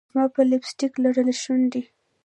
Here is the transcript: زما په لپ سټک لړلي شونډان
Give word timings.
زما 0.11 0.23
په 0.35 0.41
لپ 0.49 0.63
سټک 0.69 0.93
لړلي 1.03 1.35
شونډان 1.41 1.83